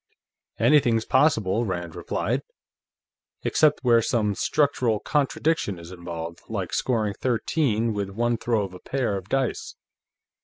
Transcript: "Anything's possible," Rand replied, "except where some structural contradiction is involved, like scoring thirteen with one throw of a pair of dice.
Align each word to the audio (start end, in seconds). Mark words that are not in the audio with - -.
"Anything's 0.57 1.05
possible," 1.05 1.63
Rand 1.63 1.93
replied, 1.93 2.41
"except 3.43 3.83
where 3.83 4.01
some 4.01 4.33
structural 4.33 4.99
contradiction 4.99 5.77
is 5.77 5.91
involved, 5.91 6.41
like 6.49 6.73
scoring 6.73 7.13
thirteen 7.13 7.93
with 7.93 8.09
one 8.09 8.37
throw 8.37 8.63
of 8.63 8.73
a 8.73 8.79
pair 8.79 9.15
of 9.15 9.29
dice. 9.29 9.75